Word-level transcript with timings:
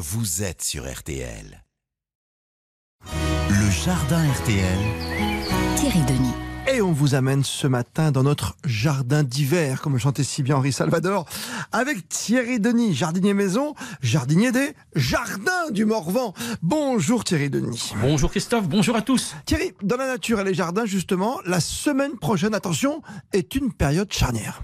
vous 0.00 0.44
êtes 0.44 0.62
sur 0.62 0.88
RTL. 0.88 1.64
Le 3.50 3.70
jardin 3.84 4.30
RTL. 4.30 4.78
Thierry 5.74 6.02
Denis. 6.02 6.34
Et 6.72 6.80
on 6.80 6.92
vous 6.92 7.16
amène 7.16 7.42
ce 7.42 7.66
matin 7.66 8.12
dans 8.12 8.22
notre 8.22 8.56
jardin 8.64 9.24
d'hiver, 9.24 9.80
comme 9.80 9.94
le 9.94 9.98
chantait 9.98 10.22
si 10.22 10.44
bien 10.44 10.54
Henri 10.54 10.72
Salvador, 10.72 11.26
avec 11.72 12.08
Thierry 12.08 12.60
Denis, 12.60 12.94
jardinier 12.94 13.34
maison, 13.34 13.74
jardinier 14.00 14.52
des 14.52 14.72
jardins 14.94 15.70
du 15.72 15.84
Morvan. 15.84 16.32
Bonjour 16.62 17.24
Thierry 17.24 17.50
Denis. 17.50 17.92
Bonjour 18.00 18.30
Christophe, 18.30 18.68
bonjour 18.68 18.94
à 18.94 19.02
tous. 19.02 19.34
Thierry, 19.46 19.72
dans 19.82 19.96
la 19.96 20.06
nature 20.06 20.38
et 20.38 20.44
les 20.44 20.54
jardins, 20.54 20.86
justement, 20.86 21.40
la 21.44 21.58
semaine 21.58 22.16
prochaine, 22.18 22.54
attention, 22.54 23.02
est 23.32 23.56
une 23.56 23.72
période 23.72 24.12
charnière. 24.12 24.62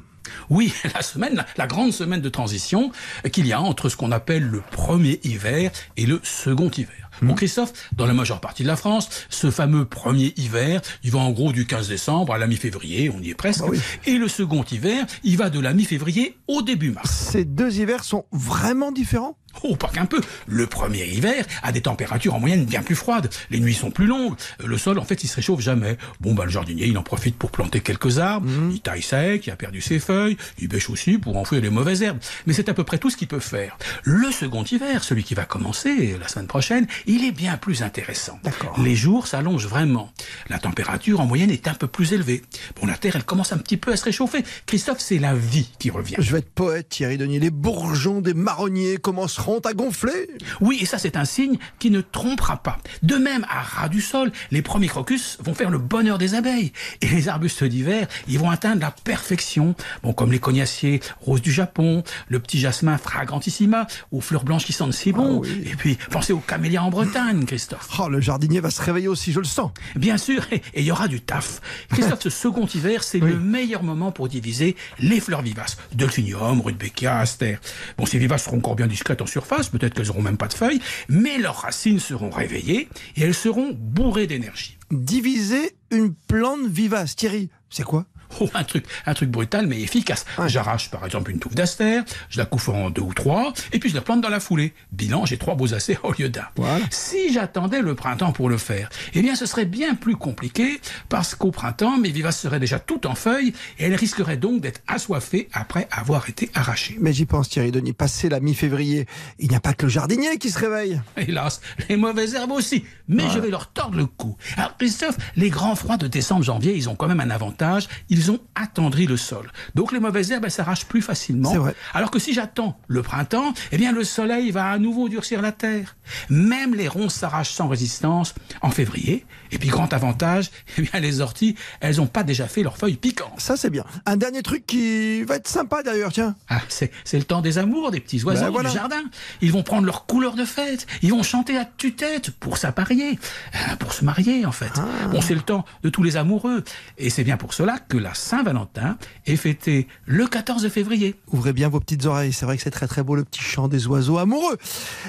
Oui, 0.50 0.72
la 0.94 1.02
semaine, 1.02 1.34
la, 1.34 1.46
la 1.56 1.66
grande 1.66 1.92
semaine 1.92 2.20
de 2.20 2.28
transition 2.28 2.90
qu'il 3.32 3.46
y 3.46 3.52
a 3.52 3.60
entre 3.60 3.88
ce 3.88 3.96
qu'on 3.96 4.12
appelle 4.12 4.44
le 4.44 4.62
premier 4.70 5.20
hiver 5.24 5.70
et 5.96 6.06
le 6.06 6.20
second 6.22 6.70
hiver. 6.70 7.10
Bon, 7.22 7.34
Christophe, 7.34 7.72
dans 7.96 8.06
la 8.06 8.14
majeure 8.14 8.40
partie 8.40 8.64
de 8.64 8.68
la 8.68 8.76
France, 8.76 9.08
ce 9.28 9.50
fameux 9.50 9.84
premier 9.84 10.34
hiver, 10.36 10.80
il 11.04 11.12
va 11.12 11.20
en 11.20 11.30
gros 11.30 11.52
du 11.52 11.64
15 11.64 11.88
décembre 11.88 12.34
à 12.34 12.38
la 12.38 12.46
mi-février, 12.46 13.10
on 13.10 13.20
y 13.20 13.30
est 13.30 13.34
presque. 13.34 13.60
Bah 13.60 13.68
oui. 13.70 13.78
Et 14.06 14.18
le 14.18 14.28
second 14.28 14.64
hiver, 14.64 15.06
il 15.22 15.36
va 15.36 15.48
de 15.48 15.60
la 15.60 15.72
mi-février 15.74 16.36
au 16.48 16.62
début 16.62 16.90
mars. 16.90 17.28
Ces 17.30 17.44
deux 17.44 17.78
hivers 17.78 18.04
sont 18.04 18.24
vraiment 18.32 18.90
différents? 18.90 19.36
Oh, 19.62 19.76
pas 19.76 19.88
qu'un 19.88 20.06
peu. 20.06 20.20
Le 20.46 20.66
premier 20.66 21.04
hiver 21.06 21.44
a 21.62 21.72
des 21.72 21.80
températures 21.80 22.34
en 22.34 22.40
moyenne 22.40 22.64
bien 22.64 22.82
plus 22.82 22.94
froides. 22.94 23.30
Les 23.50 23.60
nuits 23.60 23.74
sont 23.74 23.90
plus 23.90 24.06
longues. 24.06 24.34
Le 24.64 24.76
sol, 24.78 24.98
en 24.98 25.04
fait, 25.04 25.24
il 25.24 25.28
se 25.28 25.36
réchauffe 25.36 25.60
jamais. 25.60 25.96
Bon, 26.20 26.34
bah, 26.34 26.44
le 26.44 26.50
jardinier, 26.50 26.86
il 26.86 26.98
en 26.98 27.02
profite 27.02 27.36
pour 27.36 27.50
planter 27.50 27.80
quelques 27.80 28.18
arbres. 28.18 28.48
Il 28.70 28.80
taille 28.80 29.02
sec, 29.02 29.46
il 29.46 29.50
a 29.50 29.56
perdu 29.56 29.80
ses 29.80 29.98
feuilles. 29.98 30.36
Il 30.58 30.68
bêche 30.68 30.90
aussi 30.90 31.18
pour 31.18 31.36
enfouir 31.36 31.62
les 31.62 31.70
mauvaises 31.70 32.02
herbes. 32.02 32.18
Mais 32.46 32.52
c'est 32.52 32.68
à 32.68 32.74
peu 32.74 32.84
près 32.84 32.98
tout 32.98 33.10
ce 33.10 33.16
qu'il 33.16 33.28
peut 33.28 33.40
faire. 33.40 33.78
Le 34.02 34.30
second 34.30 34.64
hiver, 34.64 35.04
celui 35.04 35.24
qui 35.24 35.34
va 35.34 35.44
commencer 35.44 36.16
la 36.20 36.28
semaine 36.28 36.46
prochaine, 36.46 36.86
il 37.06 37.24
est 37.24 37.32
bien 37.32 37.56
plus 37.56 37.82
intéressant. 37.82 38.38
D'accord. 38.42 38.78
Les 38.80 38.96
jours 38.96 39.26
s'allongent 39.26 39.66
vraiment. 39.66 40.12
La 40.48 40.58
température 40.58 41.20
en 41.20 41.26
moyenne 41.26 41.50
est 41.50 41.68
un 41.68 41.74
peu 41.74 41.86
plus 41.86 42.12
élevée. 42.12 42.42
Bon, 42.80 42.86
la 42.86 42.96
terre, 42.96 43.16
elle 43.16 43.24
commence 43.24 43.52
un 43.52 43.58
petit 43.58 43.76
peu 43.76 43.92
à 43.92 43.96
se 43.96 44.04
réchauffer. 44.04 44.44
Christophe, 44.66 45.00
c'est 45.00 45.18
la 45.18 45.34
vie 45.34 45.70
qui 45.78 45.90
revient. 45.90 46.16
Je 46.18 46.32
vais 46.32 46.38
être 46.38 46.50
poète 46.50 46.88
Thierry 46.88 47.18
Denis. 47.18 47.40
Les 47.40 47.50
bourgeons 47.50 48.20
des 48.20 48.34
marronniers 48.34 48.96
commenceront 49.44 49.60
à 49.68 49.72
gonfler. 49.74 50.28
Oui, 50.60 50.78
et 50.80 50.86
ça 50.86 50.98
c'est 50.98 51.16
un 51.16 51.24
signe 51.24 51.58
qui 51.78 51.90
ne 51.90 52.00
trompera 52.00 52.62
pas. 52.62 52.78
De 53.02 53.16
même, 53.16 53.44
à 53.48 53.60
ras 53.62 53.88
du 53.88 54.00
sol, 54.00 54.32
les 54.50 54.62
premiers 54.62 54.88
crocus 54.88 55.38
vont 55.40 55.54
faire 55.54 55.70
le 55.70 55.78
bonheur 55.78 56.18
des 56.18 56.34
abeilles. 56.34 56.72
Et 57.00 57.08
les 57.08 57.28
arbustes 57.28 57.64
d'hiver, 57.64 58.06
ils 58.28 58.38
vont 58.38 58.50
atteindre 58.50 58.80
la 58.80 58.90
perfection. 58.90 59.74
Bon, 60.02 60.12
comme 60.12 60.32
les 60.32 60.38
cognaciers 60.38 61.00
roses 61.20 61.42
du 61.42 61.52
Japon, 61.52 62.02
le 62.28 62.40
petit 62.40 62.58
jasmin 62.58 62.96
fragrantissima, 62.98 63.86
aux 64.12 64.20
fleurs 64.20 64.44
blanches 64.44 64.64
qui 64.64 64.72
sentent 64.72 64.92
si 64.94 65.12
bon. 65.12 65.42
Ah 65.44 65.46
oui. 65.46 65.62
Et 65.70 65.76
puis, 65.76 65.98
pensez 66.10 66.32
aux 66.32 66.38
camélias 66.38 66.82
en 66.82 66.90
Bretagne, 66.90 67.44
Christophe. 67.44 67.88
Oh, 68.00 68.08
le 68.08 68.20
jardinier 68.20 68.60
va 68.60 68.70
se 68.70 68.80
réveiller 68.82 69.08
aussi, 69.08 69.32
je 69.32 69.38
le 69.40 69.44
sens. 69.44 69.70
Bien 69.96 70.18
sûr, 70.18 70.46
et 70.52 70.62
et 70.74 70.80
il 70.80 70.86
y 70.86 70.90
aura 70.90 71.08
du 71.08 71.20
taf. 71.20 71.60
Christophe, 71.90 72.22
ce 72.22 72.30
second 72.30 72.66
hiver, 72.66 73.02
c'est 73.04 73.20
Oui. 73.22 73.30
le 73.30 73.38
meilleur 73.38 73.82
moment 73.82 74.10
pour 74.12 74.28
diviser 74.28 74.76
les 74.98 75.20
fleurs 75.20 75.42
vivaces. 75.42 75.76
Delphinium, 75.92 76.60
rudbeckia, 76.60 77.18
aster. 77.18 77.58
Bon, 77.98 78.06
ces 78.06 78.18
vivaces 78.18 78.44
seront 78.44 78.58
encore 78.58 78.74
bien 78.76 78.86
discrètes 78.86 79.20
en 79.22 79.26
surface, 79.34 79.68
peut-être 79.68 79.94
qu'elles 79.94 80.10
auront 80.10 80.22
même 80.22 80.36
pas 80.36 80.46
de 80.46 80.54
feuilles, 80.54 80.80
mais 81.08 81.38
leurs 81.38 81.56
racines 81.56 81.98
seront 81.98 82.30
réveillées 82.30 82.88
et 83.16 83.22
elles 83.22 83.34
seront 83.34 83.72
bourrées 83.76 84.28
d'énergie. 84.28 84.78
Diviser 84.92 85.74
une 85.90 86.14
plante 86.14 86.66
vivace. 86.66 87.16
Thierry, 87.16 87.50
c'est 87.68 87.82
quoi? 87.82 88.06
Oh, 88.40 88.50
un 88.54 88.64
truc, 88.64 88.84
un 89.06 89.14
truc 89.14 89.30
brutal 89.30 89.66
mais 89.66 89.80
efficace. 89.80 90.26
Ouais. 90.38 90.48
J'arrache 90.48 90.90
par 90.90 91.04
exemple 91.04 91.30
une 91.30 91.38
touffe 91.38 91.54
d'aster, 91.54 92.00
je 92.28 92.38
la 92.38 92.46
coupe 92.46 92.68
en 92.68 92.90
deux 92.90 93.02
ou 93.02 93.14
trois, 93.14 93.52
et 93.72 93.78
puis 93.78 93.90
je 93.90 93.94
la 93.94 94.00
plante 94.00 94.20
dans 94.20 94.28
la 94.28 94.40
foulée. 94.40 94.74
Bilan, 94.92 95.24
j'ai 95.24 95.38
trois 95.38 95.54
beaux 95.54 95.72
asters 95.72 96.00
au 96.04 96.12
lieu 96.12 96.28
d'un. 96.28 96.46
Voilà. 96.56 96.84
Si 96.90 97.32
j'attendais 97.32 97.80
le 97.80 97.94
printemps 97.94 98.32
pour 98.32 98.48
le 98.48 98.58
faire, 98.58 98.88
eh 99.14 99.22
bien 99.22 99.34
ce 99.34 99.46
serait 99.46 99.66
bien 99.66 99.94
plus 99.94 100.16
compliqué 100.16 100.80
parce 101.08 101.34
qu'au 101.34 101.50
printemps, 101.50 101.98
mes 101.98 102.10
vivaces 102.10 102.40
seraient 102.40 102.60
déjà 102.60 102.78
toutes 102.78 103.06
en 103.06 103.14
feuilles 103.14 103.52
et 103.78 103.84
elles 103.84 103.94
risqueraient 103.94 104.36
donc 104.36 104.60
d'être 104.60 104.80
assoiffées 104.86 105.48
après 105.52 105.88
avoir 105.90 106.28
été 106.28 106.50
arrachées. 106.54 106.96
Mais 107.00 107.12
j'y 107.12 107.26
pense 107.26 107.48
Thierry 107.48 107.70
Denis. 107.70 107.92
Passé 107.92 108.28
la 108.28 108.40
mi-février, 108.40 109.06
il 109.38 109.48
n'y 109.48 109.56
a 109.56 109.60
pas 109.60 109.74
que 109.74 109.86
le 109.86 109.90
jardinier 109.90 110.38
qui 110.38 110.50
se 110.50 110.58
réveille. 110.58 111.00
Hélas, 111.16 111.60
les 111.88 111.96
mauvaises 111.96 112.34
herbes 112.34 112.52
aussi. 112.52 112.84
Mais 113.08 113.24
je 113.30 113.38
vais 113.38 113.50
leur 113.50 113.68
tordre 113.68 113.96
le 113.96 114.06
cou. 114.06 114.36
Alors, 114.56 114.76
Christophe, 114.76 115.16
les 115.36 115.50
grands 115.50 115.74
froids 115.74 115.96
de 115.96 116.06
décembre-janvier, 116.06 116.74
ils 116.74 116.88
ont 116.88 116.94
quand 116.94 117.08
même 117.08 117.20
un 117.20 117.30
avantage. 117.30 117.88
Ils 118.08 118.13
ont 118.30 118.40
attendri 118.54 119.06
le 119.06 119.16
sol. 119.16 119.50
Donc, 119.74 119.92
les 119.92 120.00
mauvaises 120.00 120.30
herbes, 120.30 120.44
elles 120.44 120.50
s'arrachent 120.50 120.86
plus 120.86 121.02
facilement. 121.02 121.54
Vrai. 121.54 121.74
Alors 121.92 122.10
que 122.10 122.18
si 122.18 122.32
j'attends 122.32 122.78
le 122.86 123.02
printemps, 123.02 123.54
eh 123.72 123.76
bien, 123.76 123.92
le 123.92 124.04
soleil 124.04 124.50
va 124.50 124.70
à 124.70 124.78
nouveau 124.78 125.08
durcir 125.08 125.42
la 125.42 125.52
terre. 125.52 125.96
Même 126.28 126.74
les 126.74 126.88
ronces 126.88 127.14
s'arrachent 127.14 127.52
sans 127.52 127.68
résistance 127.68 128.34
en 128.62 128.70
février. 128.70 129.24
Et 129.52 129.58
puis, 129.58 129.68
grand 129.68 129.92
avantage, 129.92 130.50
eh 130.78 130.82
bien, 130.82 131.00
les 131.00 131.20
orties, 131.20 131.56
elles 131.80 131.96
n'ont 131.96 132.06
pas 132.06 132.22
déjà 132.22 132.46
fait 132.46 132.62
leurs 132.62 132.76
feuilles 132.76 132.96
piquantes. 132.96 133.38
Ça, 133.38 133.56
c'est 133.56 133.70
bien. 133.70 133.84
Un 134.06 134.16
dernier 134.16 134.42
truc 134.42 134.66
qui 134.66 135.22
va 135.24 135.36
être 135.36 135.48
sympa 135.48 135.82
d'ailleurs, 135.82 136.12
tiens. 136.12 136.34
Ah, 136.48 136.60
c'est, 136.68 136.90
le 137.12 137.24
temps 137.24 137.40
des 137.40 137.58
amours 137.58 137.90
des 137.90 138.00
petits 138.00 138.22
oiseaux 138.24 138.44
Ben 138.44 138.50
voilà. 138.50 138.70
du 138.70 138.74
jardin. 138.74 139.02
Ils 139.40 139.52
vont 139.52 139.62
prendre 139.62 139.86
leur 139.86 140.06
couleur 140.06 140.34
de 140.34 140.44
fête. 140.44 140.86
Ils 141.02 141.10
vont 141.10 141.22
chanter 141.22 141.56
à 141.56 141.64
tue-tête 141.64 142.30
pour 142.30 142.58
s'apparier, 142.58 143.18
euh, 143.54 143.76
pour 143.76 143.92
se 143.92 144.04
marier 144.04 144.46
en 144.46 144.52
fait. 144.52 144.72
Ah. 144.76 145.08
Bon, 145.08 145.20
c'est 145.20 145.34
le 145.34 145.40
temps 145.40 145.64
de 145.82 145.88
tous 145.88 146.02
les 146.02 146.16
amoureux. 146.16 146.64
Et 146.98 147.10
c'est 147.10 147.24
bien 147.24 147.36
pour 147.36 147.54
cela 147.54 147.78
que 147.78 147.96
la 148.04 148.12
Saint-Valentin 148.12 148.98
est 149.24 149.36
fêtée 149.36 149.88
le 150.04 150.26
14 150.26 150.68
février. 150.68 151.16
Ouvrez 151.32 151.54
bien 151.54 151.70
vos 151.70 151.80
petites 151.80 152.04
oreilles. 152.04 152.34
C'est 152.34 152.44
vrai 152.44 152.58
que 152.58 152.62
c'est 152.62 152.70
très 152.70 152.86
très 152.86 153.02
beau 153.02 153.16
le 153.16 153.24
petit 153.24 153.40
chant 153.40 153.66
des 153.66 153.86
oiseaux 153.86 154.18
amoureux. 154.18 154.58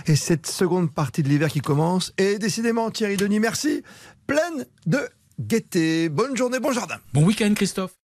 Et 0.07 0.15
cette 0.15 0.47
seconde 0.47 0.91
partie 0.91 1.21
de 1.21 1.27
l'hiver 1.27 1.49
qui 1.49 1.59
commence 1.59 2.13
est 2.17 2.39
décidément, 2.39 2.89
Thierry 2.89 3.17
Denis, 3.17 3.41
merci, 3.41 3.83
pleine 4.27 4.65
de 4.85 5.09
gaieté. 5.39 6.07
Bonne 6.07 6.37
journée, 6.37 6.59
bon 6.59 6.71
jardin. 6.71 6.95
Bon 7.13 7.25
week-end 7.25 7.53
Christophe. 7.53 8.04